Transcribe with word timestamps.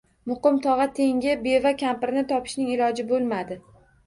Muqim 0.29 0.55
tog`a 0.61 0.87
tengi 0.99 1.35
beva 1.43 1.75
kampirni 1.83 2.25
topishning 2.33 2.73
iloji 2.79 3.07
bo`lmadi 3.15 3.61